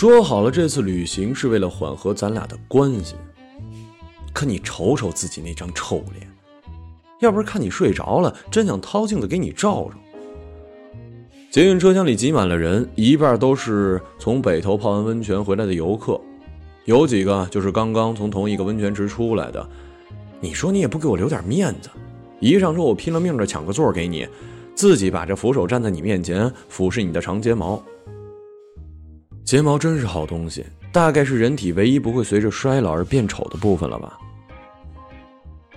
[0.00, 3.16] 说好了这次旅行是为了缓和咱俩的关系，
[4.32, 6.26] 可你瞅瞅自己那张臭脸，
[7.20, 9.98] 要不是看你睡着了，真想掏镜子给你照照。
[11.50, 16.18] 捷运车厢里挤满了人，一半都是从北头泡完温泉回来的游客，
[16.86, 19.68] 有几个就是刚刚从同一个温泉池出来的。
[20.40, 21.90] 你说你也不给我留点面子，
[22.38, 24.26] 一上车我拼了命的抢个座给你，
[24.74, 27.78] 自己把这扶手站在你面前俯视你的长睫毛。
[29.50, 34.16] 睫毛真是好东西，大概是人体唯一不会随着衰老而变丑的部分了吧。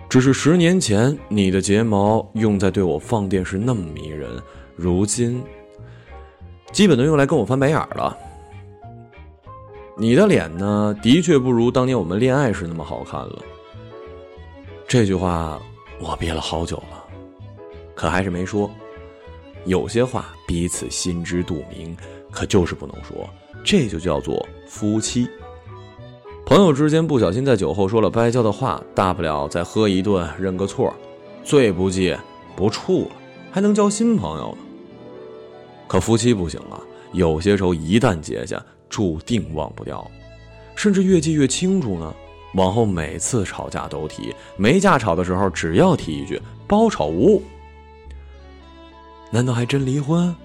[0.08, 4.40] 只是十年前你的睫毛用在对我放电时那么迷人，
[4.76, 5.44] 如今。
[6.72, 8.16] 基本都用来跟我翻白眼了。
[9.98, 13.42] 你的脸呢，的确不如当年我们恋爱时那么好看了。
[14.88, 15.60] 这句话
[16.00, 17.04] 我憋了好久了，
[17.96, 18.70] 可还是没说。
[19.66, 21.98] 有些话彼此心知肚明，
[22.30, 23.28] 可就是不能说。
[23.64, 25.28] 这就叫做夫妻。
[26.46, 30.94] 朋友之间不小心在酒后说了掰交的话，大不了再喝一顿认个错，
[31.44, 32.16] 最不济
[32.56, 33.16] 不处了，
[33.52, 34.58] 还能交新朋友呢。
[35.88, 36.80] 可夫妻不行啊，
[37.14, 40.06] 有些仇一旦结下，注定忘不掉，
[40.76, 42.14] 甚至越记越清楚呢。
[42.56, 47.44] 往后每次吵架都提，没架吵的时候，只要提一句“包吵无误”，
[49.32, 50.36] 难道还真离婚？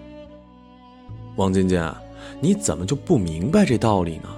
[1.37, 1.79] 王金金，
[2.41, 4.29] 你怎么就不明白这道理呢？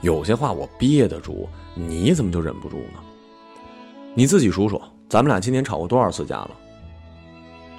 [0.00, 2.98] 有些话我憋得住，你怎么就忍不住呢？
[4.14, 6.50] 你自己数数，咱们俩今年吵过多少次架了？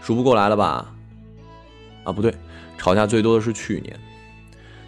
[0.01, 0.93] 数不过来了吧？
[2.03, 2.33] 啊，不对。
[2.77, 3.97] 吵架最多的是去年，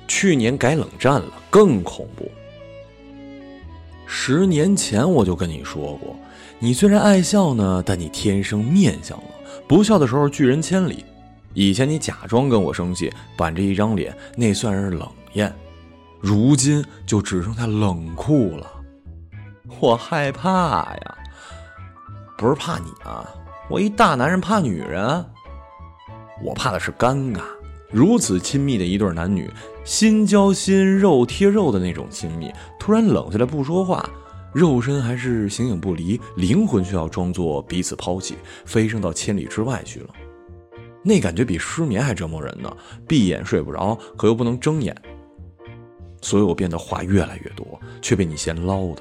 [0.07, 2.29] 去年改冷战了，更恐怖。
[4.05, 6.15] 十年前我就跟你说过，
[6.59, 9.23] 你虽然爱笑呢，但你天生面相了，
[9.67, 11.05] 不笑的时候拒人千里。
[11.55, 15.51] 以前你假装跟我生气，板着一张脸，那算是冷艳，
[16.19, 18.69] 如今就只剩下冷酷了。
[19.79, 21.17] 我害怕呀，
[22.37, 23.25] 不是怕你啊，
[23.69, 25.25] 我一大男人怕女人，
[26.43, 27.39] 我怕的是尴尬。
[27.89, 29.49] 如此亲密的一对男女，
[29.85, 34.09] 心交心、肉贴肉的那种亲密，突然冷下来不说话，
[34.53, 40.09] 肉身还是形影不离，灵魂却要装作彼此抛弃，飞升到千里之外去了。
[41.07, 42.75] 那感觉比失眠还折磨人呢，
[43.07, 44.95] 闭眼睡不着，可又不能睁眼。
[46.19, 48.97] 所以我变得话越来越多，却被你嫌唠叨，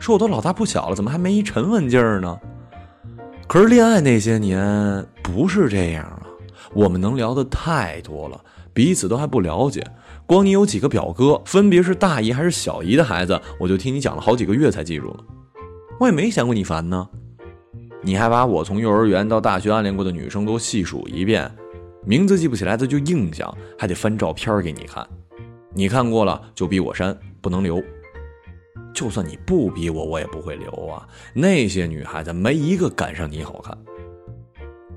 [0.00, 2.36] 说我都老大不小了，怎么还没一沉稳劲儿呢？
[3.46, 6.26] 可是恋爱那些年不是这样啊。
[6.74, 8.44] 我们能聊的太多了，
[8.74, 9.82] 彼此都还不了解。
[10.26, 15.24] 光你有几个表哥，分别是大姨还是小姨的孩子，我就听你讲了好几个月才记住了。
[16.00, 17.08] 我也没嫌过你烦呢。
[18.08, 21.54] 你还把我从幼儿园到大学暗恋过的女生都细数一遍，
[22.06, 25.06] 名字记不起来的就硬讲，还得翻照片给你看。
[25.74, 27.84] 你看过了就逼我删，不能留。
[28.94, 31.06] 就算你不逼我，我也不会留啊。
[31.34, 33.76] 那些女孩子没一个赶上你好看。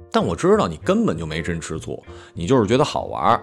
[0.09, 2.01] 但我知道你根本就没真吃醋，
[2.33, 3.38] 你就是觉得好玩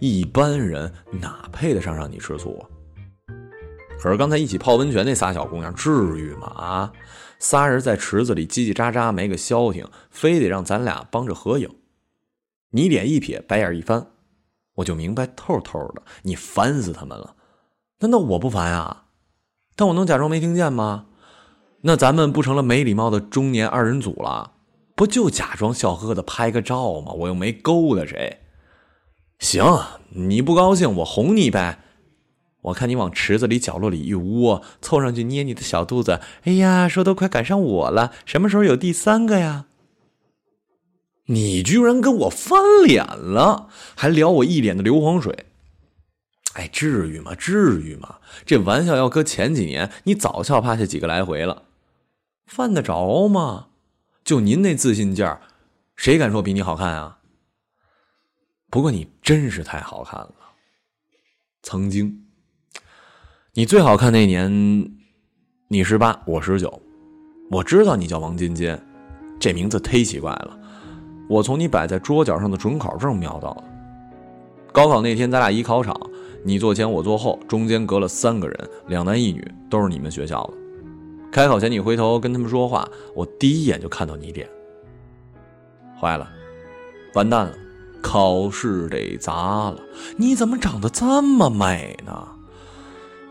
[0.00, 2.66] 一般人哪配得上让你吃醋啊？
[3.96, 6.48] 可是刚才一起泡温泉那仨小姑娘，至于吗？
[6.56, 6.92] 啊，
[7.44, 11.68] 仨人在池子里叽叽喳喳没个消停，非得让咱俩帮着合影。
[12.70, 14.06] 你脸一撇，白眼一翻，
[14.76, 17.36] 我就明白透透的，你烦死他们了。
[17.98, 19.08] 难道我不烦啊？
[19.76, 21.04] 但我能假装没听见吗？
[21.82, 24.52] 那咱们不成了没礼貌的中年二人组了？
[24.96, 27.12] 不就假装笑呵呵的拍个照吗？
[27.12, 28.40] 我又没勾搭谁。
[29.38, 29.62] 行，
[30.08, 31.83] 你不高兴，我哄你呗。
[32.64, 36.20] 我看你往池子里角落里一窝，凑上去捏你的小肚子。
[36.44, 39.66] 哎呀，说都快赶上我了，什么时候有第三个呀？
[41.26, 45.46] 你居然跟我翻脸了，还撩我一脸的硫磺水。
[46.54, 47.34] 哎，至于吗？
[47.34, 48.18] 至于吗？
[48.46, 51.64] 这玩笑要搁前几年，你早笑趴下几个来回了。
[52.46, 53.68] 犯得着吗？
[54.24, 55.42] 就您那自信劲儿，
[55.96, 57.18] 谁敢说比你好看啊？
[58.70, 60.34] 不过你真是太好看了。
[61.62, 62.23] 曾经，
[63.56, 64.50] 你最好看那年，
[65.68, 66.82] 你十八，我十九。
[67.52, 68.76] 我知道你叫王金金，
[69.38, 70.58] 这名字忒奇怪了。
[71.28, 73.64] 我从你摆在桌角上的准考证瞄到了。
[74.72, 75.96] 高考那天，咱俩一考场，
[76.42, 80.54] 你坐前，我坐后，中间隔了三个人，两男一女，都是你们学校的。
[81.30, 82.84] 开考前，你回头跟他们说话，
[83.14, 84.48] 我第一眼就看到你脸。
[86.00, 86.28] 坏了，
[87.14, 87.54] 完蛋了，
[88.02, 89.78] 考试得砸了！
[90.16, 92.28] 你怎么长得这么美呢？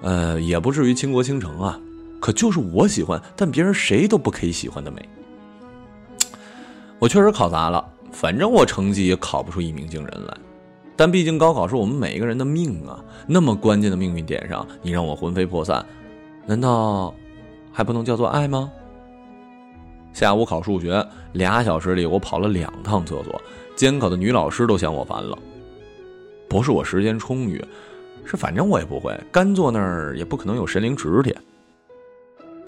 [0.03, 1.79] 呃，也不至于倾国倾城啊，
[2.19, 5.09] 可就是我喜欢，但别人谁都不可以喜欢的美。
[6.99, 10.37] 我确实考砸了，反正我成绩也考不出一鸣惊人来。
[10.95, 15.83] 但毕竟高考是我们每一个人的命啊，那么关键的命运点上，你让我魂飞魄散，
[16.45, 17.13] 难道
[17.71, 18.71] 还不能叫做爱吗？
[20.13, 23.41] 下午考数学，俩小时里我跑了两趟厕所，
[23.75, 25.35] 监考的女老师都嫌我烦了。
[26.47, 27.59] 不是我时间充裕，
[28.25, 31.35] 是反正我也不会，干坐那儿也不可能有神灵指点，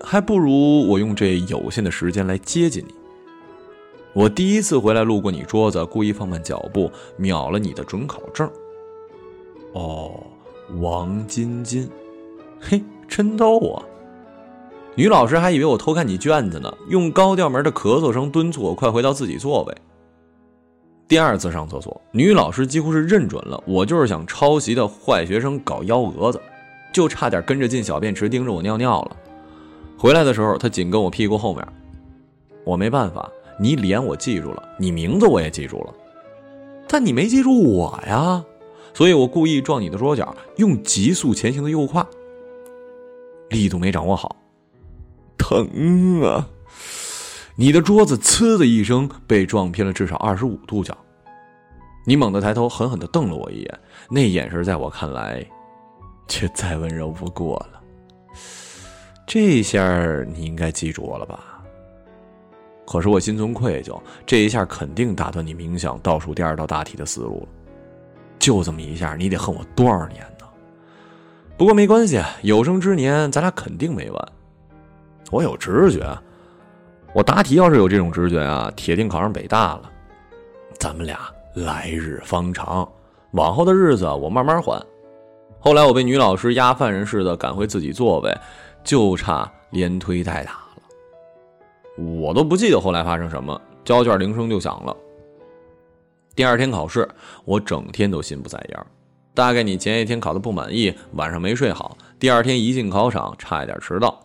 [0.03, 2.93] 还不如我用这有限的时间来接近你。
[4.13, 8.49] 我第一次回来路过你桌子，故意放慢脚步，秒了你的准考证。
[9.73, 10.23] 哦，
[10.79, 11.89] 王晶晶，
[12.61, 13.83] 嘿，真逗啊！
[14.95, 19.77] 女老师还以为我偷看你卷子呢，用高调门的咳嗽声敦促我快回到自己座位。
[21.07, 26.41] 第二次上厕所，女老师几乎是认准了我就是想抄袭的坏学生搞幺蛾子，
[26.91, 29.15] 就差点跟着进小便池盯着我尿尿了。
[29.97, 31.65] 回来的时候，她紧跟我屁股后面，
[32.63, 33.29] 我没办法。
[33.57, 35.93] 你脸我记住了，你名字我也记住了，
[36.89, 38.43] 但你没记住我呀，
[38.93, 42.05] 所以我故意撞你的桌角，用急速前行的右胯，
[43.49, 44.35] 力度没掌握好，
[45.37, 46.45] 疼啊！
[47.57, 50.95] 你的桌子呲的一声被撞偏了至少二十五度角，
[52.05, 53.79] 你猛地抬头，狠狠的瞪了我一眼，
[54.09, 55.41] 那眼神在我看来，
[56.27, 57.81] 却再温柔不过了。
[59.25, 61.63] 这下你应该记住我了吧？
[62.85, 67.47] 可是我心存愧疚，这一下肯定打断你冥想倒数第二道大题的思路了。
[68.37, 70.45] 就这么一下，你得恨我多少年呢？
[71.57, 74.31] 不过没关系，有生之年咱俩肯定没完。
[75.31, 76.05] 我有直觉，
[77.15, 79.89] 我答题要是有这种直觉啊，铁定考上北大了。
[80.77, 81.17] 咱们俩
[81.53, 82.85] 来日方长，
[83.31, 84.85] 往后的日子我慢慢还。
[85.57, 88.37] 后来我被女老师押犯人似的赶回自己座位，
[88.83, 92.03] 就差连推带打了。
[92.03, 94.93] 我都不记得后来发生什么，交卷铃声就响了。
[96.35, 97.07] 第二天考试，
[97.45, 98.85] 我整天都心不在焉。
[99.33, 104.24] 大概你前一天考的不满意，晚上没睡好，第二天一进考场差一点迟到，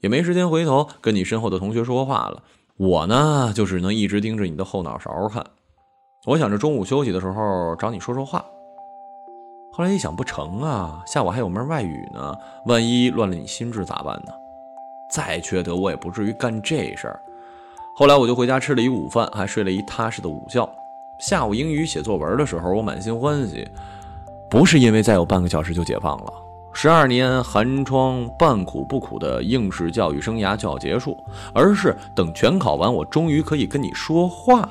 [0.00, 2.42] 也没时间回头跟你身后的同学说话了。
[2.76, 5.44] 我呢，就只能一直盯着你的后脑勺看。
[6.26, 8.44] 我想着中午休息的时候找你说说话，
[9.72, 12.36] 后来一想不成啊，下午还有门外语呢，
[12.66, 14.32] 万一乱了你心智咋办呢？
[15.10, 17.20] 再缺德，我也不至于干这事儿。
[17.96, 20.68] 后来我就回家吃了一午饭，还睡了一踏实的午觉。
[21.18, 23.66] 下午英语写作文的时候，我满心欢喜，
[24.48, 26.32] 不是因为再有半个小时就解放了，
[26.72, 31.16] 十二年寒窗半苦不苦的应试教育生涯就要结束，
[31.52, 34.70] 而是等全考完，我终于可以跟你说话了。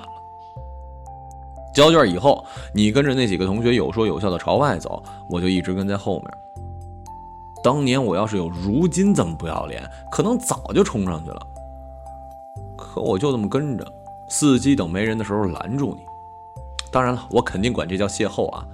[1.74, 6.32] 交卷以后，你跟着那几个同学有说有笑的朝外走，我就一直跟在后面。
[7.62, 11.48] 当年我要是有如今这么不要脸，可能早就冲上去了。
[12.78, 13.86] 可我就这么跟着，
[14.30, 16.02] 伺机等没人的时候拦住你。
[16.90, 18.66] 当然了，我肯定管这叫邂逅啊。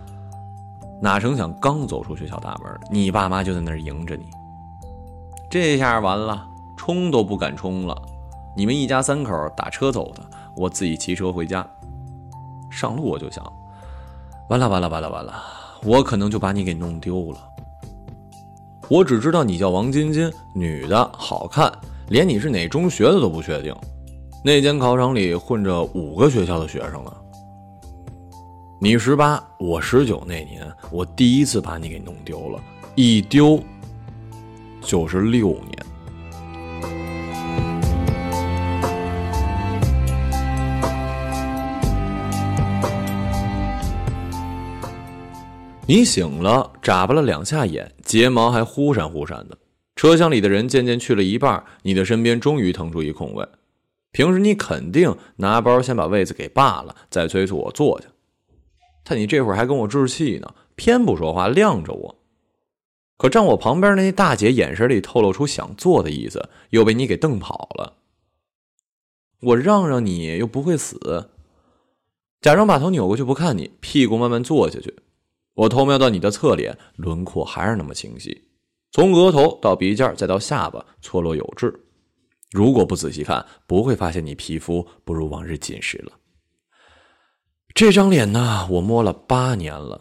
[1.04, 4.24] 哪成想刚走出学校大门，你爸妈就在那儿迎着你。
[5.50, 6.48] 这下完了，
[6.78, 8.02] 冲都不敢冲了。
[8.56, 10.24] 你们一家三口打车走的，
[10.56, 11.68] 我自己骑车回家。
[12.72, 13.44] 上路我就想，
[14.48, 15.34] 完了完了完了完了，
[15.84, 17.38] 我可能就把你给弄丢了。
[18.88, 21.70] 我只知道你叫王晶晶，女的，好看，
[22.08, 23.76] 连你是哪中学的都不确定。
[24.42, 27.14] 那间考场里混着五个学校的学生呢。
[28.84, 32.62] 你十八，我十九那年，我第一次把你给弄丢了，
[32.96, 33.58] 一丢
[34.82, 35.86] 就是六年。
[45.88, 49.58] 你醒了，眨巴了两下眼，睫毛还忽闪忽闪的。
[49.96, 53.48] 车厢里的人渐渐去了一半，你的身边终于腾出一空位。
[54.12, 58.08] 平时你肯定拿包先把位子给霸了，再催促我坐下。
[59.04, 62.16] 但你这会儿还跟我置气呢，偏不说话，晾着我。
[63.18, 67.98] 可站我旁边那大姐眼神里透露出想坐的意思，又被你给瞪跑了。
[69.42, 71.30] 我让让你又不会死，
[72.42, 74.96] 假装把头扭过去不看你，屁股慢慢坐下去。
[75.54, 78.44] 我偷瞄到你的侧脸，轮廓还是那么清晰，
[78.92, 81.82] 从额头到鼻尖再到下巴，错落有致。
[82.52, 86.14] 如果不仔细看，不会发现你皮肤不如往日紧实了。
[87.74, 90.00] 这张脸呢，我摸了八年了，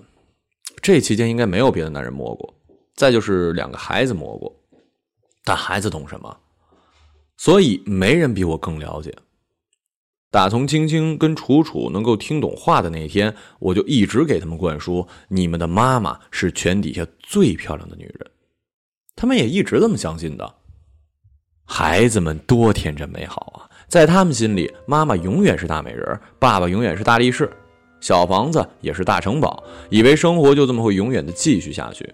[0.83, 2.55] 这期间应该没有别的男人摸过，
[2.95, 4.55] 再就是两个孩子摸过，
[5.43, 6.37] 但孩子懂什么？
[7.39, 9.15] 所以没人比我更了解。
[10.31, 18.31] 打从青青跟楚楚能够听懂话的那天，我就一直给他们灌输：你们的妈妈是全底下最漂亮的女人。
[19.17, 20.55] 他们也一直这么相信的。
[21.65, 27.51] 孩子们多天真美好啊，在他们心里，妈妈永远是大美人，爸爸永远是大力士。
[28.03, 32.13] 小房子也是大城堡，以为生活就这么会永远的继续下去。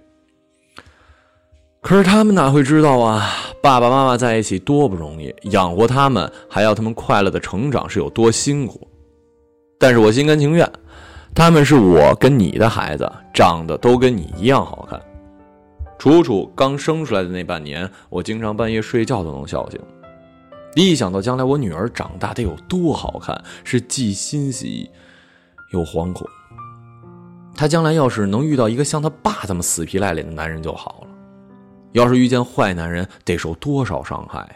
[1.80, 3.26] 可是他们哪会知道啊？
[3.62, 8.86] 爸爸妈妈在一起多不容易，养活他们，还要他们快乐的成长是有多辛苦。
[9.78, 10.70] 但是我心甘情愿，
[11.34, 15.00] 他们是我跟你的孩子，长得都跟你一样好看。
[15.98, 19.80] 楚楚刚生出来的那半年，我经常半夜睡觉都能笑醒。
[20.74, 24.90] 一想到将来我女儿长大得有多好看，是既欣喜
[25.70, 26.26] 又惶恐。
[27.54, 31.08] 她将来要是能遇到一个像她爸这么死皮赖脸的男人就好了。
[31.92, 34.54] 要是遇见坏男人，得受多少伤害啊！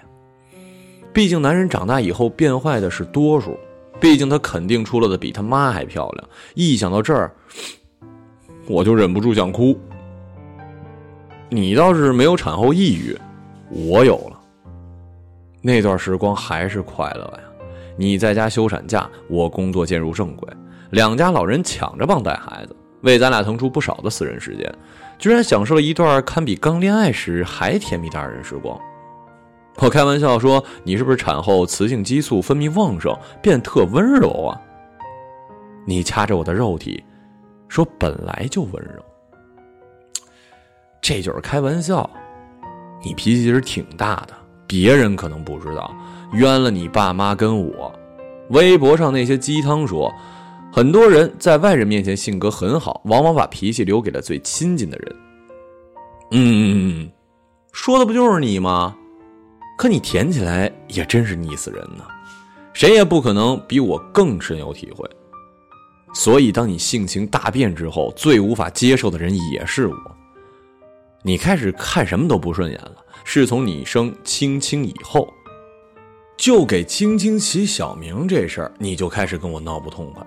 [1.13, 3.59] 毕竟男人长大以后变坏的是多数，
[3.99, 6.29] 毕竟他肯定出来的比他妈还漂亮。
[6.55, 7.35] 一想到这儿，
[8.69, 9.77] 我就忍不住想哭。
[11.49, 13.19] 你倒是没有产后抑郁，
[13.71, 14.39] 我有了。
[15.61, 17.45] 那段时光还是快乐呀！
[17.97, 20.49] 你在家休产假，我工作渐入正轨，
[20.93, 24.71] 两家老人抢着帮带孩子，为咱俩腾出不少的私人时间。
[25.19, 28.79] 居然享受了一段堪比刚恋爱时还甜蜜的二人时光。
[29.79, 34.61] 我开玩笑说：“你是不是产后雌性激素分泌旺盛，变特温柔啊？”
[35.87, 37.03] 你掐着我的肉体，
[37.69, 39.03] 说：“本来就温柔。”
[41.01, 42.09] 这就是开玩笑。
[43.03, 44.35] 你脾气其实挺大的，
[44.67, 45.91] 别人可能不知道，
[46.35, 47.91] 冤了你爸妈跟我。
[48.51, 50.13] 微博上那些鸡汤说。
[50.75, 55.17] 很多人在外人面前性格很好，往往把脾气留给了最亲近的人。
[56.31, 57.11] 嗯，
[57.73, 58.97] 说的不就是你吗？
[59.77, 62.05] 可你甜起来也真是腻死人呢，
[62.73, 65.07] 谁也不可能比我更深有体会。
[66.15, 69.97] 所以，当你性情大变之后，最无法接受的人也是我。
[71.23, 75.29] 你开始看什么都不顺眼了，是从你生青青以后，
[76.39, 80.27] 就给青青起小名这事儿，你就开始跟我闹不痛快。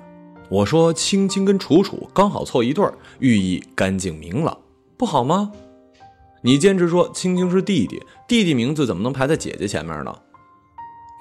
[0.49, 4.57] 我说：“青青跟楚楚刚好凑一对儿，寓意干净明朗，
[4.97, 5.51] 不好吗？”
[6.41, 10.15] 你坚持说青青是弟弟，弟弟名字怎么能排在姐姐前面呢？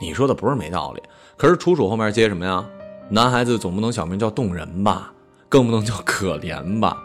[0.00, 1.02] 你说的不是没道理，
[1.36, 2.62] 可是楚楚后面接什么呀？
[3.08, 5.12] 男孩子总不能小名叫动人吧，
[5.48, 7.02] 更不能叫可怜吧？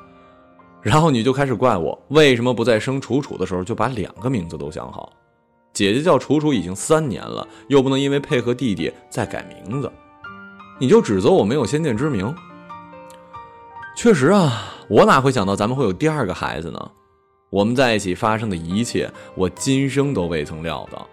[0.81, 5.13] 然后你就开始怪我，为什么不在生楚楚的时候就把两个名字都想好？
[5.71, 9.89] 姐姐叫楚楚已经三年了，又不能因为配合弟弟再改名字。
[10.79, 12.33] 你就指责我没有先见之明。
[13.95, 16.91] 确实啊，我哪会想到咱们会有第二个孩子呢？
[17.49, 21.05] 我们在一起发生的一切，我今生都未曾料到。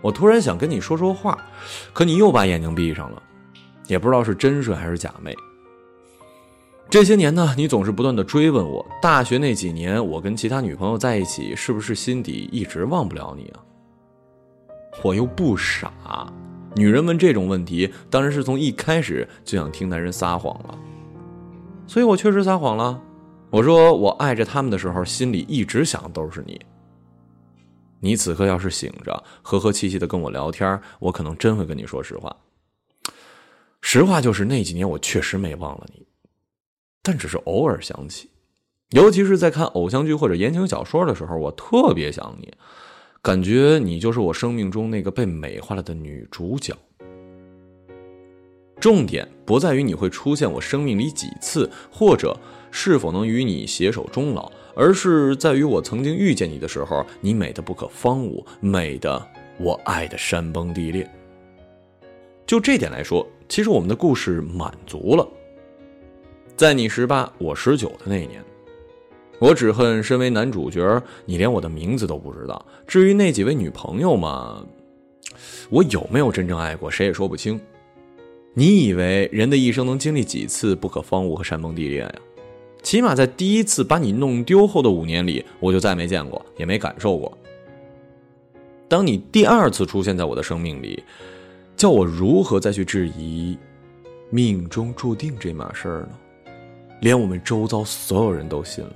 [0.00, 1.38] 我突然想跟你说说话，
[1.92, 3.22] 可你又把眼睛闭上了，
[3.86, 5.32] 也不知道是真睡还是假寐。
[6.90, 13.60] 这些年呢，你总是不断的追问我，大学那几年我跟其他女朋友在一起，是不是心底一直忘不了你啊？
[15.04, 15.92] 我又不傻。
[16.78, 20.78] 女人问这种问题，当然是从一开始就想听男人撒谎了。
[21.88, 23.02] 所以我确实撒谎了。
[23.50, 26.60] 我说我爱着他们的时候，心里一直想的都是你。
[27.98, 32.36] 你此刻要是醒着，和和气气的跟我聊天，我可能真会跟你说实话。
[33.80, 36.06] 实话就是那几年我确实没忘了你，
[37.02, 38.30] 但只是偶尔想起，
[38.90, 42.54] 尤其是在看偶像剧或者言情小说的时候，我特别想你。
[43.28, 46.74] 感觉你就是我生命中那个被美化了的女主角。
[48.80, 52.34] 重点不在于你会出现我生命里几次，或者
[52.70, 59.22] 是否能与你携手终老，而是在于我曾经遇见你的时候，你美的不可方物，美的
[59.58, 61.06] 我爱的山崩地裂。
[62.46, 65.28] 就这点来说，其实我们的故事满足了。
[66.56, 68.42] 在你十八，我十九的那一年。
[69.38, 72.64] 我只恨身为男主角，你连我的名字都不知道。
[72.86, 74.64] 至于那几位女朋友嘛，
[75.70, 77.60] 我有没有真正爱过，谁也说不清。
[78.54, 82.14] 你以为人的一生能经历几次不可方物和山崩地裂呀？
[82.82, 87.36] 起码在第一次把你弄丢后的五年里，我就再没见过，也没感受过。
[88.88, 91.02] 当你第二次出现在我的生命里，
[91.76, 93.56] 叫我如何再去质疑
[94.30, 96.52] 命中注定这码事儿呢？
[97.00, 98.92] 连我们周遭所有人都信了。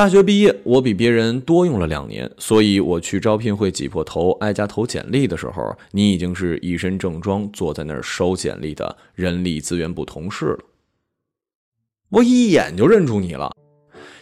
[0.00, 10.58] 大学毕业，我比别人多用了两年，所以我去招聘会挤破头挨家投简历的时候，你已经是一身正装坐在那儿收简历的人力资源部同事了。
[12.08, 13.54] 我一眼就认出你了，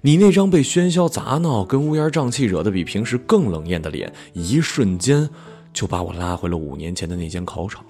[0.03, 5.31] 你那张被喧嚣杂闹跟乌烟瘴气惹得比平时更冷艳的脸，一瞬间
[5.73, 7.87] 就把我拉回了五年前的那间考场。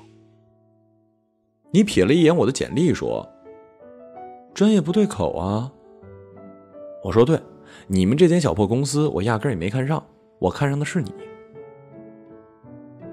[1.72, 3.26] 你瞥了一眼我的简历，说
[4.52, 5.72] ：“专业不对口啊。”
[7.02, 7.40] 我说：“对。”
[7.90, 10.04] 你们这间小破公司，我压根儿也没看上。
[10.38, 11.10] 我看上的是你。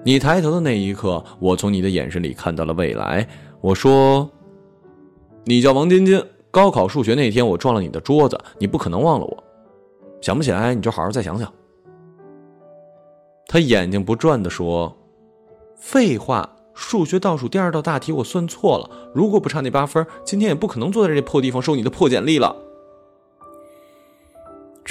[0.03, 3.25] 你抬头的那一刻，我从你的眼神里看到了未来。
[3.61, 4.29] 我说
[5.45, 9.43] ：“你叫王晶晶，高考数学那天我撞了你的桌子，你不可能忘了我。
[10.21, 11.51] 想不起来你就好好再想想。”
[13.47, 14.93] 他眼睛不转的说
[15.79, 22.63] ：“废话，数学倒数第二道大题我算错了，如果不差那八分，今天也不可能坐在这破地方收你的破简历了。”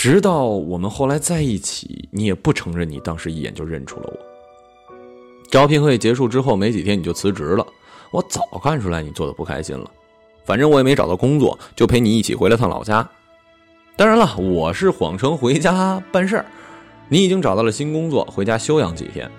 [0.05, 4.95] 直到我们后来在一起，你也不承认你当时一眼就认出了我。
[5.51, 7.67] 招聘会结束之后没几天，你就辞职了。
[8.11, 9.91] 我早看出来你做的不开心了。
[10.45, 13.09] 反正我也没找到工作，就陪你一起回了趟老家。
[13.97, 16.45] 当然了，我是谎称回家办事儿。
[17.09, 19.31] 你已经找到了新工作，回家休养几天。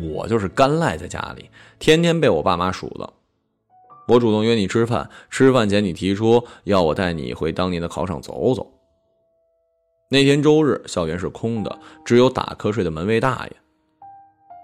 [0.00, 1.50] 我就是干赖在家里，
[1.80, 3.12] 天天被我爸妈数落。
[4.06, 8.70] 我主动约你吃饭，吃饭前你提出要我带你回当年的考场走走。
[10.14, 13.56] 那天周日，校园是空的，只有打瞌睡的门卫大爷。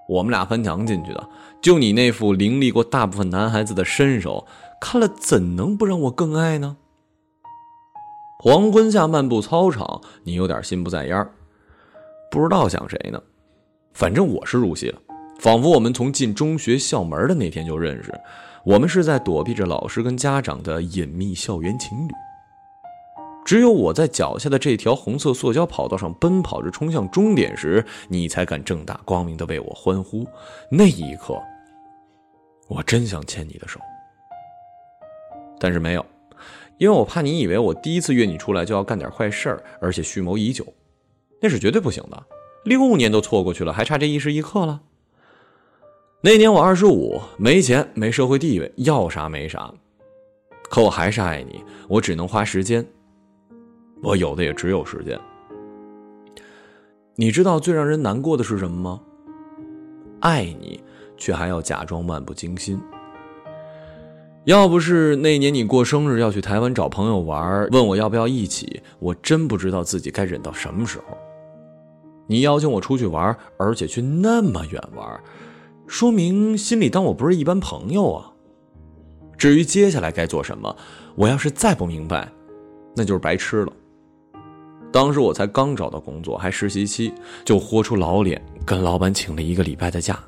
[0.09, 1.29] 我们俩翻墙进去的，
[1.61, 4.47] 就你那副凌厉过大部分男孩子的身手，
[4.81, 6.77] 看了怎能不让我更爱呢？
[8.39, 11.29] 黄昏下漫步操场，你有点心不在焉
[12.31, 13.21] 不知道想谁呢。
[13.93, 15.01] 反正我是入戏了，
[15.41, 18.15] 仿佛我们从进中学校门的那天就认识，
[18.65, 22.13] 我们是在躲避着老师跟家长的隐秘校园情侣。
[23.51, 30.25] 只有我在脚下的这条红色塑胶跑道上奔跑着冲向终点时，你才敢正大光明的为我欢呼。
[30.71, 31.37] 那一刻，
[32.69, 33.81] 我真想牵你的手，
[35.59, 36.07] 但是没有，
[36.79, 40.65] 因为我怕你以为我第一次约你出来就要干点坏事儿，而且蓄谋已久，
[41.43, 42.23] 那是绝对不行的。
[42.65, 44.81] 六年都错过去了，还差这一时一刻了。
[46.21, 49.75] 那年我二十五，没钱，没社会地位，要啥没啥，
[50.71, 52.87] 可我还是爱你，我只能花时间。
[54.03, 55.19] 我有的也只有时间。
[57.17, 59.01] 你知道最让人难过的是什么吗？
[60.21, 60.83] 爱你，
[61.17, 62.81] 却还要假装漫不经心。
[64.45, 71.17] 要不是那年你过生日要去台湾找朋友玩，问我要不要一起，我真不知道自己该忍到什么时候。
[72.27, 75.21] 你邀请我出去玩，而且去那么远玩，
[75.87, 78.33] 说明心里当我不是一般朋友啊。
[79.37, 80.75] 至于接下来该做什么，
[81.17, 82.31] 我要是再不明白，
[82.97, 83.73] 那就是白痴了。
[84.93, 87.13] 当时我才刚找到工作，还实习期，
[87.45, 90.19] 就豁出老脸跟老板请了一个礼拜的假。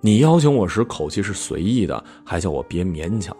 [0.00, 3.36] 你邀请我时口气是随意的，还叫我别勉强。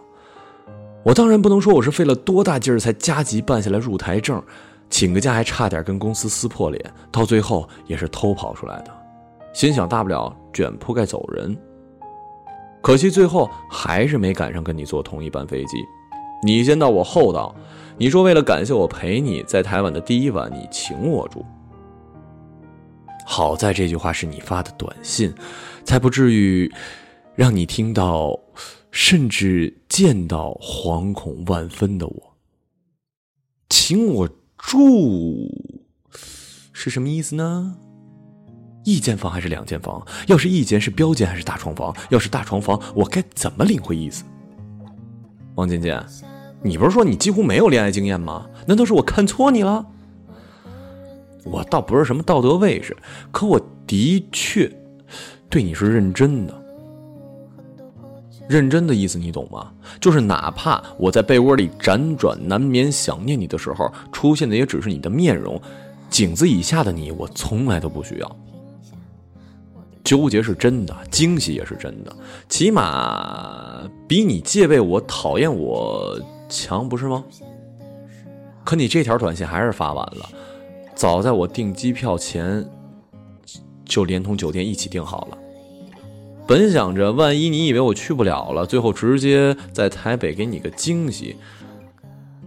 [1.03, 4.41] 我当然不能说我是费了多大劲儿才加急办下来入台证，
[4.89, 8.91] 请个假还差点跟公司撕破脸，到最后也是偷跑出来的。
[9.53, 11.55] 心想大不了卷铺盖走人。
[12.81, 15.77] 可惜最后还是没赶上跟你坐同一班飞机，
[16.43, 17.55] 你先到我后到。
[17.97, 21.45] 你说为了感谢我陪你在台湾的第一晚，你请我住。
[23.25, 25.33] 好在这句话是你发的短信，
[25.85, 26.69] 才不至于
[27.35, 28.37] 让你听到，
[28.91, 32.35] 甚至见到惶恐万分的我。
[33.69, 35.49] 请我住
[36.73, 37.77] 是什么意思呢？
[38.83, 40.05] 一间房还是两间房？
[40.27, 41.95] 要是一间是标间还是大床房？
[42.09, 44.25] 要是大床房，我该怎么领会意思？
[45.55, 46.05] 王健健。
[46.65, 48.47] 你不是说你几乎没有恋爱经验吗？
[48.65, 49.85] 难道是我看错你了？
[51.43, 52.97] 我倒不是什么道德卫士，
[53.31, 54.67] 可我的确
[55.47, 56.61] 对你是认真的。
[58.49, 59.71] 认真的意思你懂吗？
[60.01, 65.61] 就是哪怕我在被窝里辗转难眠、想念你的时候，出现的也只是你的面容，
[66.09, 68.35] 颈子以下的你，我从来都不需要。
[70.03, 72.15] 纠结是真的，惊喜也是真的，
[72.49, 76.19] 起码比你戒备我、讨厌我。
[76.55, 77.23] 强不是吗？
[78.63, 80.29] 可你这条短信还是发晚了，
[80.95, 82.65] 早在我订机票前
[83.83, 85.37] 就连同酒店一起订好了。
[86.47, 91.35] 本想着万一你以为我去不了了，最后直接在台北给你个惊喜，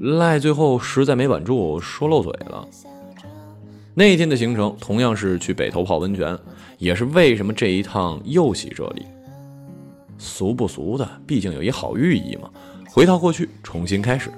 [0.01, 2.67] 赖最后实在没稳住，说漏嘴了。
[3.95, 6.39] 那天的行程同样是去北头泡温泉，
[6.79, 9.05] 也是为什么这一趟又洗这里。
[10.17, 12.51] 俗不俗的，毕竟有一好寓意嘛。
[12.99, 14.29] 回到过去，重新开始。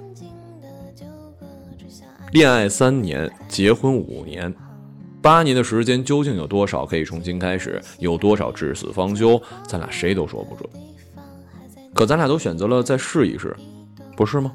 [2.32, 4.54] 恋爱三年，结婚五年，
[5.22, 7.80] 八年的时间究竟有多少可以重新开始？
[8.00, 9.40] 有多少至死方休？
[9.66, 10.68] 咱俩谁都说不准。
[11.94, 13.56] 可咱俩都选择了再试一试，
[14.14, 14.52] 不是吗？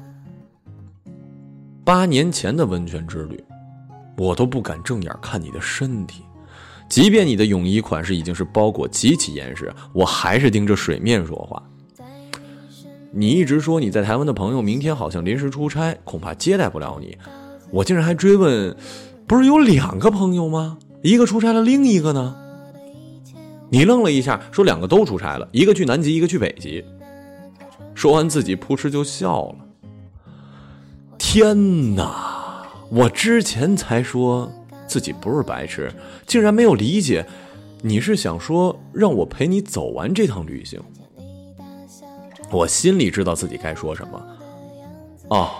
[1.84, 3.42] 八年前的温泉之旅，
[4.16, 6.22] 我都不敢正眼看你的身体，
[6.88, 11.60] 即便你的泳衣款式已经是包裹极其严实，我还是盯着水面说话。
[13.18, 17.16] 你一直说你在台湾的朋友明天好像临时出差，恐怕接待不了你。
[17.70, 18.76] 我竟然还追问，
[19.26, 20.76] 不是有两个朋友吗？
[21.00, 22.36] 一个出差了，另一个呢？
[23.70, 26.84] 你愣了一下，说两个都出差了，一个去南极，一个去北极。
[27.94, 29.54] 说完自己扑哧就笑了。
[31.16, 32.66] 天哪！
[32.90, 34.52] 我之前才说
[34.86, 35.90] 自己不是白痴，
[36.26, 37.26] 竟然没有理解，
[37.80, 40.78] 你是想说让我陪你走完这趟旅行？
[42.50, 44.22] 我心里知道自己该说什么。
[45.28, 45.50] 哦，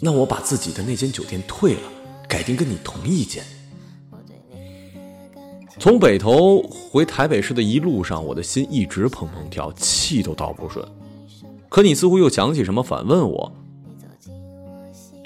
[0.00, 1.80] 那我把自己的那间酒店退了，
[2.28, 3.42] 改定跟你同一间。
[5.78, 10.86] 从北头回台北市的一路上，我的心一直砰砰跳，气都倒不顺。
[11.68, 13.52] 可你似乎又想起什么，反问我：“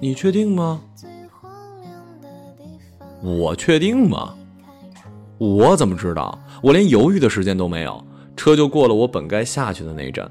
[0.01, 0.81] 你确定吗？”
[3.23, 4.35] 我确定吗？
[5.37, 6.37] 我怎么知道？
[6.63, 8.03] 我连犹豫的时间都没有，
[8.35, 10.29] 车就过了我本该下去的那一站。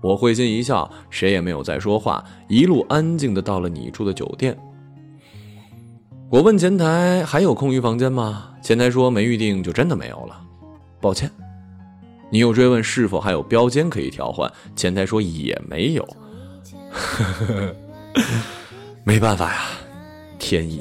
[0.00, 4.56] 我会心一笑，谁也没有再说话，一路安静的到了你住的酒店。
[6.30, 8.54] 我问前台还有空余房间吗？
[8.62, 10.40] 前台说没预定就真的没有了，
[11.00, 11.30] 抱歉。
[12.30, 16.08] 你又追问是否还有标间可以调换，前台说也没有。
[19.04, 19.60] 没办法呀，
[20.38, 20.80] 天意。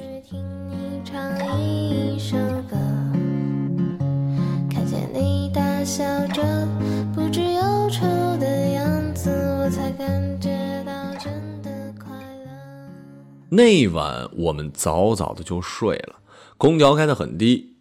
[13.51, 16.17] 那晚我们早早的就睡了，
[16.57, 17.77] 空调开的很低，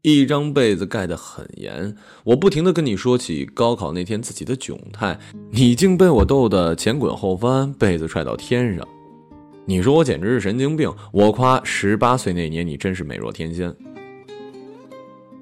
[0.00, 1.94] 一张被子盖得很严。
[2.24, 5.18] 我不停的跟你说起高考那天自己的窘态，
[5.50, 8.88] 你竟被我逗得前滚后翻，被子踹到天上。
[9.66, 13.74] 你说我简直是神经病，我夸十八岁那年你真是美若天仙。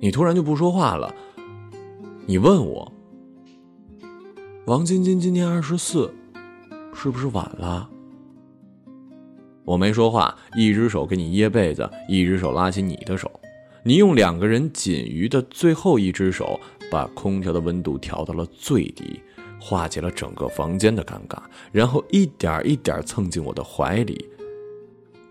[0.00, 1.14] 你突然就不说话了，
[2.26, 2.92] 你问我，
[4.66, 6.12] 王晶晶今年二十四，
[6.92, 7.88] 是不是晚了？
[9.64, 13.30] 我没说话，一只手给你掖被子，一只手拉起你的手。
[13.84, 16.58] 你用两个人仅余的最后一只手，
[16.90, 19.20] 把空调的温度调到了最低，
[19.60, 21.38] 化解了整个房间的尴尬，
[21.70, 24.28] 然后一点一点蹭进我的怀里，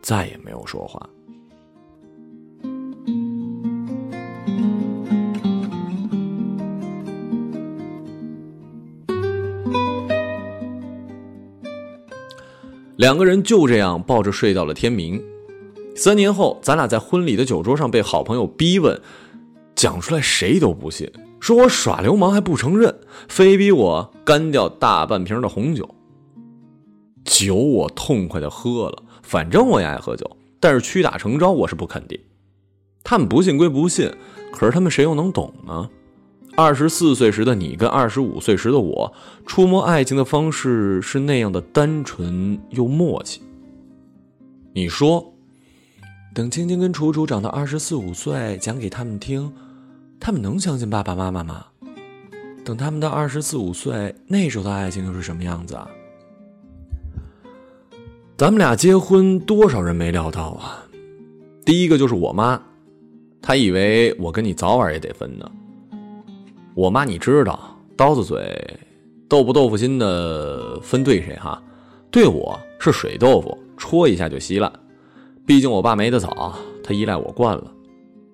[0.02, 1.10] 再也没有说话。
[13.02, 15.20] 两个人就这样抱着睡到了天明。
[15.96, 19.02] 三年后，咱俩在婚礼的酒桌上被好朋友逼问，
[19.74, 22.96] 讲出来谁都不信，说我耍流氓还不承认，
[23.28, 25.90] 非逼我干掉大半瓶的红酒。
[27.26, 32.20] 酒我痛快的喝了，反正我也爱喝酒，但是屈打成招我是不肯定。
[33.04, 34.12] 他们不信归不信，
[34.52, 35.90] 可是他们谁又能懂呢？
[36.58, 39.14] 二十四岁时的你跟二十五岁时的我，
[39.46, 43.42] 触摸爱情的方式是那样的单纯又默契。
[44.74, 45.34] 你说，
[46.36, 49.52] 等青青跟楚楚长到二十四五岁，讲给他们听，
[50.20, 51.66] 他们能相信爸爸妈妈吗？
[52.64, 55.90] 等他们到二十四五岁，那时候的爱情又是什么样子啊？
[58.38, 60.84] 咱们俩结婚，多少人没料到啊？
[61.66, 62.62] 第一个就是我妈，
[63.42, 65.50] 她以为我跟你早晚也得分呢。
[66.74, 68.80] 我妈，你知道，刀子嘴，
[69.28, 71.62] 豆腐豆腐心的分对谁哈？
[72.10, 74.72] 对我是水豆腐，戳一下就稀烂。
[75.46, 77.72] 毕竟我爸没得早，他依赖我惯了。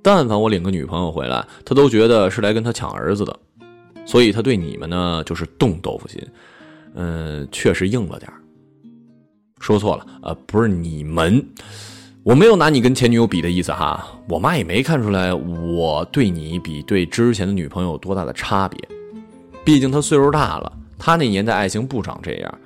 [0.03, 3.39] 但凡我领个女朋友回来，他都觉得是来跟他抢儿子的。
[4.05, 6.21] 所以他对你们呢，就是冻豆腐心。
[6.93, 8.31] 嗯，确实硬了点
[9.59, 11.43] 说错了，呃，不是你们。
[12.27, 18.77] 我没有拿你跟前女友比的意思哈，我妈也没看出来我对你比对之前的女朋友有多大的差别，
[19.63, 22.57] 毕竟她岁数大了，她那年代爱情不长这样。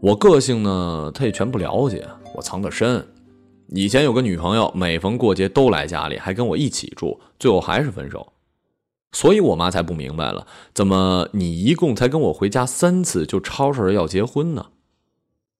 [0.00, 3.06] 我个性呢，她也全不了解，我藏得深。
[3.68, 8.32] 以前有个女朋友，每逢过节都来家里，还跟我一起住，最后还是分手。
[9.12, 14.66] 所以我妈才不明白了，怎么你一共才跟我回家三次，就吵吵着要结婚呢？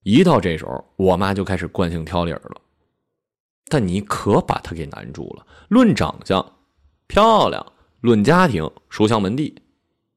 [0.02, 2.60] 一到这时候，我妈就开始惯性挑理了。
[3.68, 5.46] 但你可把他给难住了。
[5.68, 6.44] 论长相，
[7.06, 7.64] 漂亮；
[8.00, 9.54] 论家庭，书香门第，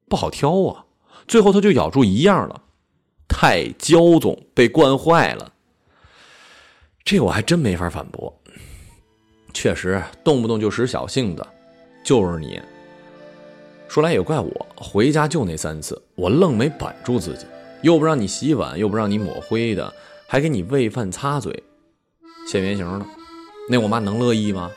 [0.07, 0.85] 不好挑啊。
[1.27, 2.61] 最后他就咬住一样了，
[3.27, 5.53] 太骄纵，被惯坏了。
[7.03, 8.33] 这我还真没法反驳。
[9.53, 11.45] 确实，动不动就使小性子，
[12.03, 12.59] 就是你。
[13.87, 17.45] 说来也怪我，回家就那三次，我愣没板住自己，
[17.83, 19.93] 又不让你洗碗，又不让你抹灰的，
[20.27, 21.63] 还给你喂饭擦嘴，
[22.47, 23.05] 现原形了。
[23.69, 24.71] 那我妈能乐意吗？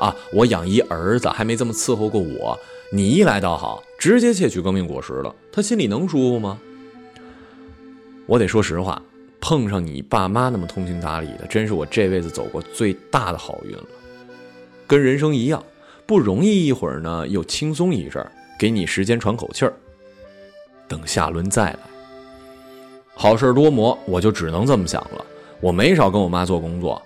[0.00, 2.58] 啊，我养一儿子还没这么伺候过我，
[2.90, 6.58] 你一来倒好，直接窃取革命果实了，他心里能舒服吗？
[8.26, 9.00] 我得说实话，
[9.40, 13.84] 碰上你爸妈那么通情达理的，真是我这辈子走过最大的好运了。
[14.86, 15.62] 跟人生一样，
[16.06, 19.72] 不容易一会儿呢，又轻松一阵儿，给你时间喘口气儿，
[20.88, 21.78] 等下轮再来。
[23.14, 25.24] 好事多磨，我就只能这么想了。
[25.60, 27.00] 我没少跟我妈做工作，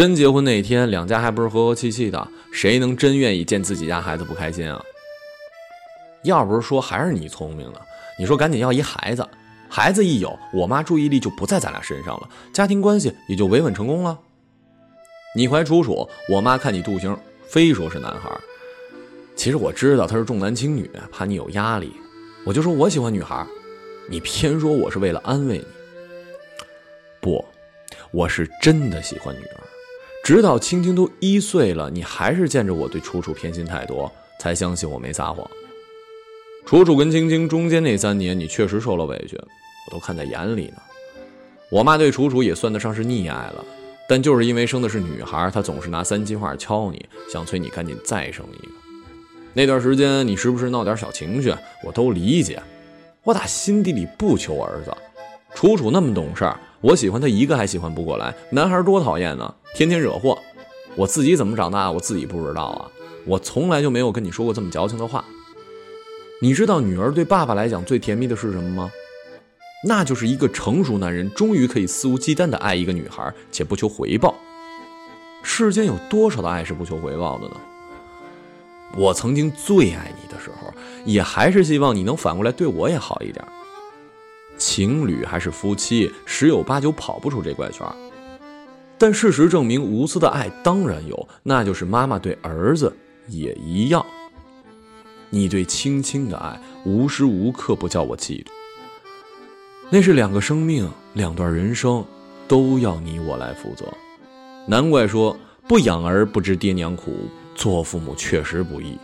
[0.00, 4.82] 真结婚那天，两家还不是和和气气的，谁能真愿意见自己家孩子不开心啊？
[6.22, 7.78] 要不是说还是你聪明呢，
[8.18, 9.28] 你说赶紧要一孩子，
[9.68, 14.18] 孩子一有，我妈注意力就不在咱俩身上了，家庭关系也就维稳成功了。
[15.36, 17.14] 你怀楚楚，我妈看你肚型，
[17.46, 18.30] 非说是男孩。
[19.36, 21.92] 其实我知道他是重男轻女，怕你有压力，
[22.46, 23.46] 我就说我喜欢女孩，
[24.08, 25.66] 你偏说我是为了安慰你。
[27.20, 27.44] 不。
[28.12, 29.60] 我是真的喜欢女儿，
[30.30, 35.44] 直到青青都一岁了，你还是见着我对楚楚偏心太多，才相信我没撒谎。
[36.64, 40.76] 楚楚跟青青中间那三年，你确实受了委屈，我都看在眼里呢。
[41.68, 43.64] 我妈对楚楚也算得上是溺爱了，
[44.08, 48.72] 但就是因为生的是女孩，她总是拿三句话敲你，想催你赶紧再生一个。
[49.52, 51.52] 那段时间你时不时闹点小情绪，
[51.84, 52.62] 我都理解。
[53.24, 54.96] 我打心底里不求儿子，
[55.54, 56.50] 楚楚那么懂事。
[56.80, 60.38] 我喜欢他一个还喜欢不过来，男孩多讨厌呢，天天惹祸。
[60.96, 62.90] 我自己怎么长大，我自己不知道啊。
[63.26, 65.24] 我从来就没有跟你说过这么矫情的话。
[66.40, 68.90] 你知道女儿对爸爸来讲最甜蜜的是什么吗？
[69.86, 74.34] 那就是一个成熟男人终于可以肆无忌惮的爱一个女孩，且不求回报。
[75.42, 77.56] 世间有多少的爱是不求回报的呢？
[78.96, 80.72] 我曾经最爱你的时候，
[81.04, 83.42] 也还是希望你能反过来对我也好一点。
[84.60, 87.84] 情侣还是夫妻，十有八九跑不出这怪圈。
[88.98, 92.94] 但事实证明，无私的爱当然有，那就是妈妈对儿子
[93.26, 94.04] 也一样。
[95.30, 98.48] 你对青青的爱，无时无刻不叫我嫉妒。
[99.88, 102.04] 那是两个生命，两段人生，
[102.46, 103.86] 都要你我来负责。
[104.66, 105.34] 难怪说
[105.66, 108.98] 不养儿不知爹娘苦，做父母确实不易。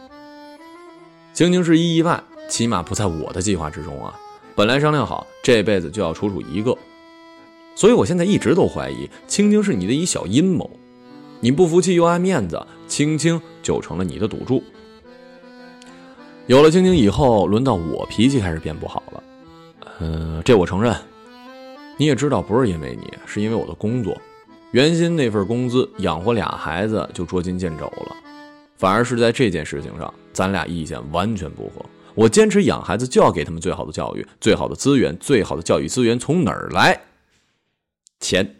[1.32, 4.14] 青青是意外，起码不在我的计划之中啊。
[4.56, 6.74] 本来商量好这辈子就要楚楚一个，
[7.74, 10.68] 所以我现在一直都怀疑青青是你的一小阴谋。
[11.40, 14.64] 你不服气又爱面子，青青就成了你的赌注。
[16.46, 19.22] 有了青青以后，轮到我脾气开始变不好了。
[20.00, 20.96] 嗯，这我承认。
[21.98, 24.16] 你也知道，不是因为你，是因为我的工作。
[24.70, 28.16] 原先那份工资养活俩孩子就捉襟见肘了，
[28.78, 31.84] 反而是在这件事情上，咱俩意见完全不合。
[32.16, 36.98] 我坚持养孩子就要给他们最好的教育、最好的资源、最好的教育资源从哪儿来？
[38.18, 38.56] 钱。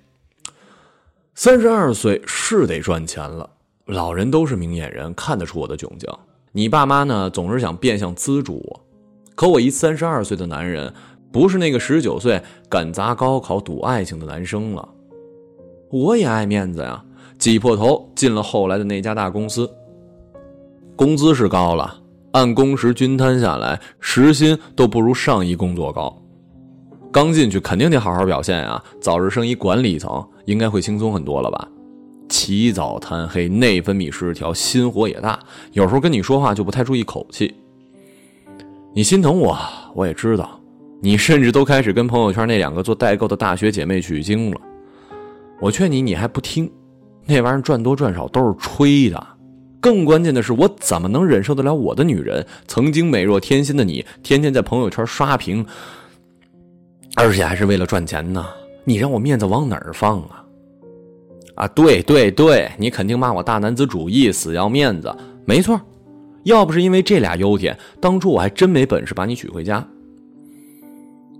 [1.35, 3.49] 三十二岁是得赚钱了，
[3.87, 6.07] 老人都是明眼人，看得出我的窘境。
[6.53, 8.81] 你爸妈呢，总是想变相资助我，
[9.35, 10.93] 可我一三十二岁的男人，
[11.33, 14.87] 不是那个十九岁敢砸高考赌爱情的男生了。
[15.91, 17.03] 我也爱面子呀，
[17.39, 19.71] 挤破头进了后来的那家大公司，
[20.95, 22.03] 工资是高了。
[22.37, 26.15] 按工时均摊下来，时薪都不如上一工作高。
[27.11, 31.67] 刚进去肯定得好好表现呀，早日升一管理层，应该会轻松很多了吧？
[32.29, 35.39] 起早贪黑，内分泌失调，心火也大，
[35.73, 37.55] 有时候跟你说话就不太注意口气。
[38.93, 39.59] 你心疼我，
[39.95, 40.61] 我也知道。
[41.01, 44.61] 你甚至都开始跟朋友圈那两个做代购的大学姐妹取经了。
[45.59, 46.71] 我劝你，你还不听，
[47.25, 49.27] 那玩意儿赚多赚少都是吹的。
[49.87, 55.65] 更关键的是，我怎么能忍受得了我的女人曾经美若天仙的你，天天在朋友圈刷屏，
[57.15, 58.45] 而且还是为了赚钱呢？
[58.83, 60.45] 你让我面子往哪儿放啊？
[61.55, 65.15] 啊，对对对，你肯定骂我大男子主义，死要面子。
[65.45, 65.81] 没错，
[66.43, 69.87] 要不是因为这俩优点，当初我还真没本事把你娶回家。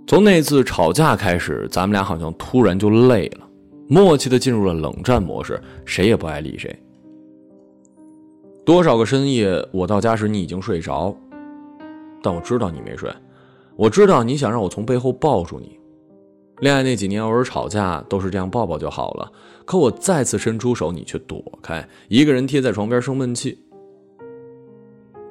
[0.07, 3.45] 从那次吵架开始，咱们俩好像突然就累了，
[3.89, 6.73] 默契的进入了冷战模式，谁也不爱理谁。
[8.67, 11.15] 多少个深夜，我到家时你已经睡着，
[12.21, 13.09] 但我知道你没睡。
[13.77, 15.79] 我知道你想让我从背后抱住你。
[16.59, 19.31] 恋爱那几年，偶尔吵架都是这样抱抱就好了。
[19.63, 23.57] 可我再次伸出手，你却躲开，一个人贴在床边生闷气。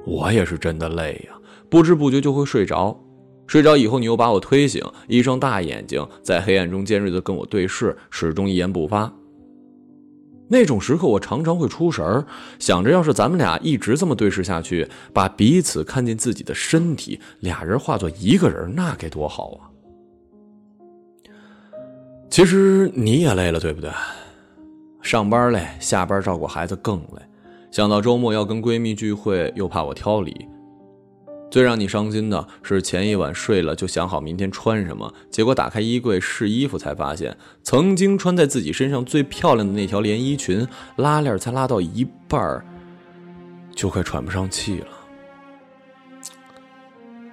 [0.03, 1.37] 我也是真的累呀，
[1.69, 2.99] 不知不觉就会睡着。
[3.45, 9.13] 睡着以后，你又把我推醒，一双大眼睛在黑暗中尖锐的跟我对视，始终一言不发。
[10.49, 12.25] 那种时刻，我常常会出神儿，
[12.57, 19.67] 想着要是咱们俩一直这么对视下去，把彼此看见自己的身体，俩人化作一个人，那该多好啊！
[22.29, 23.89] 其实你也累了，对不对？
[25.01, 27.21] 上班累，下班照顾孩子更累，
[27.71, 30.47] 想到周末要跟闺蜜聚会，又怕我挑理。
[31.49, 42.63] 最让你伤心的是，前一晚睡了就想好明天穿什么，结果打开衣柜试衣服才发现，曾经穿在自己身上最漂亮的那条连衣裙拉链才拉到一半
[43.73, 44.87] 就快喘不上气了。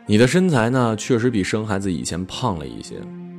[0.06, 2.96] 你的身材呢，确实比生孩子以前胖了一些，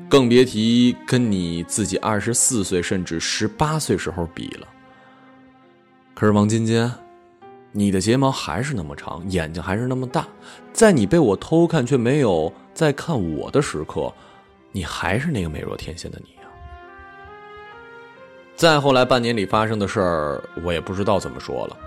[0.10, 4.68] 更别提跟你自己二十四岁甚至十八岁时候比了。
[6.16, 6.92] 可是王晶晶，
[7.78, 10.26] 你的睫毛还是那么长，眼睛还是那么大，
[10.72, 14.14] 在你被我偷看却没有在看我的时刻，
[14.72, 16.48] 你还是那个美若天仙的你啊！
[18.56, 21.78] 再后来半年里发生的事儿，我也不知道怎么说了。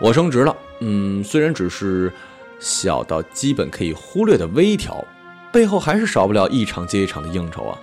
[0.00, 2.12] 我升职了，嗯，虽然只是。
[2.58, 5.04] 小到基本可以忽略的微调，
[5.52, 7.78] 背后还是少不了一场接一场的应酬啊！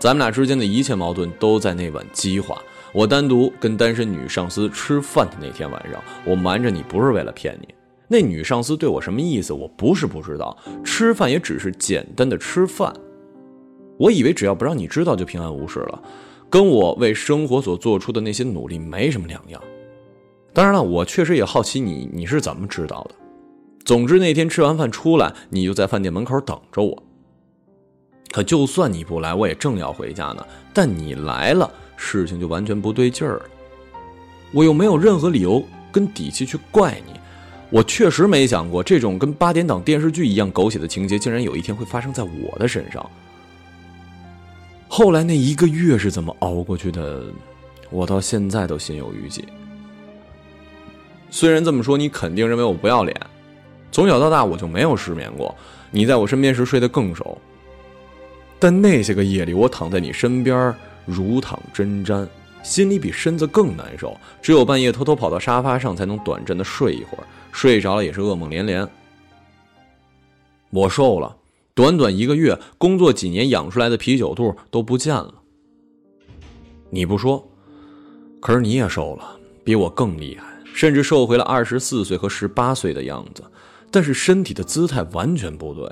[0.00, 2.60] 咱们俩之间的一切矛盾都在那晚激化。
[2.96, 7.68] 我单独跟单身女上司吃饭的那天晚上，我瞒着你不是为了骗你。
[8.08, 9.52] 那女上司对我什么意思？
[9.52, 12.90] 我不是不知道，吃饭也只是简单的吃饭。
[13.98, 16.02] 我以为只要不让你知道就平安无事了，
[16.48, 19.62] 跟我为生活所做出的那些努力没什么两样。
[20.54, 23.14] 当然了，我确实也好奇你你是怎么知道的。
[23.84, 27.02] 总之那天吃完饭出来，你就在饭店门口等着我。
[28.32, 30.42] 可就算你不来，我也正要回家呢。
[30.72, 33.42] 但你来了，事情就完全不对劲儿了。
[34.52, 37.12] 我又没有任何理由跟底气去怪你。
[37.68, 43.04] 我确实没想过，这种跟八点档电视剧一样狗血的情节，竟然有一天会发生在我的身上。
[44.86, 47.24] 后来那一个月是怎么熬过去的，
[47.90, 49.44] 我到现在都心有余悸。
[51.28, 53.14] 虽然这么说，你肯定认为我不要脸。
[53.90, 55.52] 从小到大我就没有失眠过，
[55.90, 57.36] 你在我身边时睡得更熟。
[58.60, 60.72] 但那些个夜里，我躺在你身边
[61.06, 62.28] 如躺针毡，
[62.62, 64.14] 心里比身子更难受。
[64.42, 67.24] 只有半夜偷偷跑到沙发上，才能短暂的睡一会儿。
[67.52, 68.86] 睡着了也是噩梦连连。
[70.70, 71.34] 我瘦了，
[71.74, 75.32] 短短一个月，工作几年养出来的啤酒肚都不见了。
[76.90, 77.48] 你不说，
[78.40, 83.42] 可是你也瘦了，比我更厉害，甚至瘦回了二十四岁和十八岁的样子。
[83.90, 85.90] 但是身体的姿态完全不对。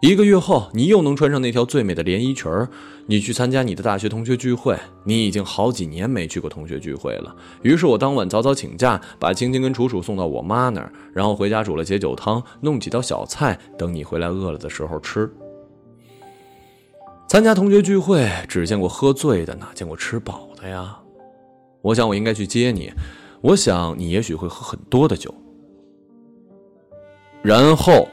[0.00, 2.68] 一个月后，你又能穿上那条最美的连衣裙儿，
[3.06, 4.78] 你去参加你的大学同学聚会。
[5.04, 7.34] 你已经好几年没去过同学聚会了。
[7.62, 15.30] 于是我当晚早早请假，把青青跟楚楚送到我妈那儿，然后回家煮了解酒汤，弄几道小菜，等你回来饿了的时候吃。
[17.26, 20.98] 参加同学聚会，只见过喝醉的，哪见过吃饱的呀？
[21.80, 22.92] 我想我应该去接你，
[23.40, 25.34] 我想你也许会喝很多的酒。
[27.42, 28.08] 然后，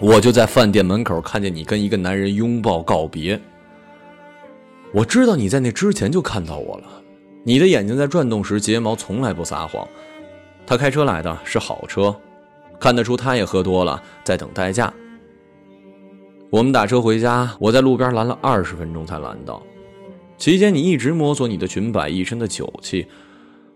[0.00, 3.38] 我就在饭店门口看见你跟一个男人拥抱告别。
[4.92, 6.86] 我知道你在那之前就看到我了，
[7.44, 9.86] 你的眼睛在转动时睫毛从来不撒谎。
[10.66, 12.14] 他开车来的是好车，
[12.78, 14.92] 看得出他也喝多了，在等代驾。
[16.48, 19.62] 我们打车回家，我在路边拦了二十分钟才拦到。
[20.38, 23.06] 期间你一直摸索你的裙摆，一身的酒气。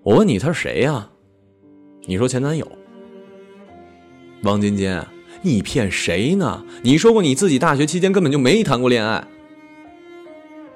[0.02, 1.06] 我问你他是谁呀？
[2.06, 2.66] 你说前男友。
[4.42, 5.00] 王晶晶，
[5.44, 6.64] 你骗谁呢？
[6.82, 9.22] 你说过你自己大学期间根本就没谈过恋爱。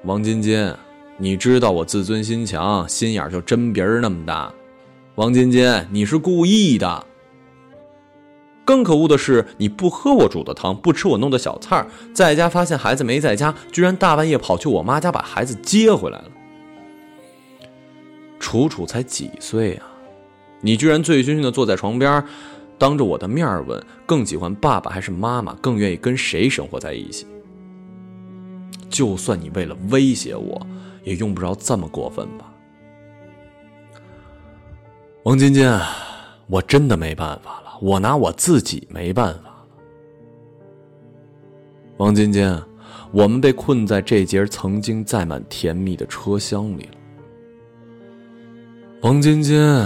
[0.03, 0.75] 王晶晶，
[1.17, 4.53] 你知道我自尊心强，心眼就针鼻儿那么大。
[5.15, 7.03] 王晶晶，你是故意的。
[8.63, 16.25] 更可恶的是，你不喝我煮的汤，不吃我弄的小菜儿，在家发现孩子没在家，居然大半夜跑去我妈家把孩子接回来了。
[18.39, 19.87] 楚楚才几岁啊？
[20.61, 22.23] 你居然醉醺醺的坐在床边。
[22.79, 25.53] 当着我的面问，更喜欢爸爸还是妈妈？
[25.55, 27.27] 更愿意跟谁生活在一起？
[28.89, 30.65] 就算你为了威胁我，
[31.03, 32.51] 也用不着这么过分吧？
[35.23, 35.69] 王晶晶，
[36.47, 39.65] 我真的没办法了，我拿我自己没办法了。
[41.97, 42.63] 王晶晶，
[43.11, 46.97] 我们被困在这节曾经载满甜蜜的车厢里了。
[49.01, 49.85] 王晶晶。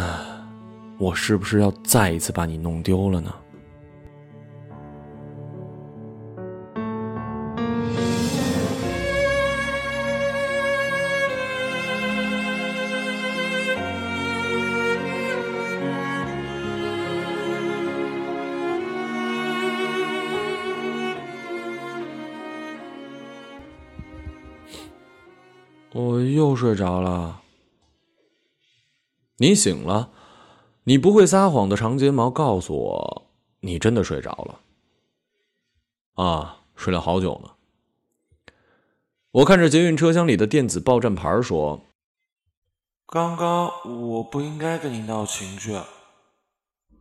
[1.00, 3.34] 我是不是要再一次把你弄丢了呢？
[25.96, 27.41] 我又睡着了，
[29.38, 30.10] 你醒了。
[30.86, 33.28] 你不会撒谎的长睫毛告诉我，
[33.62, 34.60] 你真的睡着了。
[36.16, 37.52] 啊，睡了好久呢。
[39.32, 41.82] 我看着捷运车厢里的电子报站牌说
[43.08, 43.72] ：“刚刚
[44.12, 45.80] 我不应该跟你闹情绪。”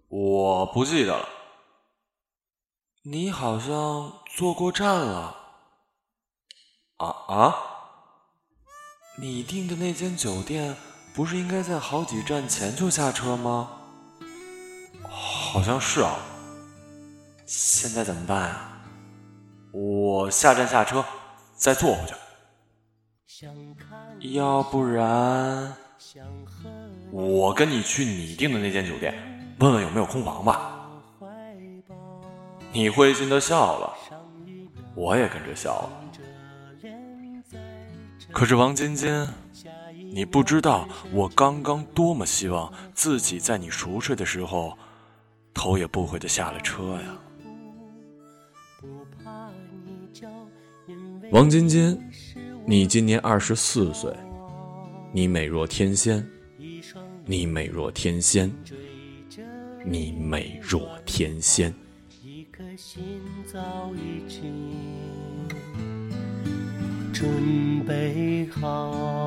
[0.09, 1.29] 我不记得了。
[3.03, 5.37] 你好像坐过站了。
[6.99, 7.57] 啊啊！
[9.19, 10.77] 你订的那间酒店。
[11.15, 13.71] 不是应该在好几站前就下车吗？
[15.09, 16.17] 好像是啊。
[17.45, 18.83] 现在怎么办啊？
[19.73, 21.05] 我下站下车，
[21.55, 22.15] 再坐回去。
[24.35, 25.75] 要不然，
[27.11, 29.15] 我跟你去你订的那间酒店，
[29.59, 30.89] 问问有没有空房吧。
[32.73, 33.93] 你会心的笑了，
[34.95, 35.91] 我也跟着笑了。
[38.33, 39.29] 可是王晶晶，
[40.15, 44.77] 你不知道我刚刚多么希望自己在你熟睡的时候，
[45.55, 47.19] 头也不回的下了车呀。
[51.31, 51.99] 王晶晶，
[52.67, 54.15] 你今年二十四岁，
[55.13, 56.29] 你美若天仙，
[57.25, 58.53] 你美若天仙，
[59.83, 61.75] 你美若天仙。
[62.23, 63.03] 一颗心
[63.51, 64.71] 早已经
[67.15, 69.27] 准备好，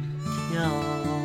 [0.51, 1.20] 叫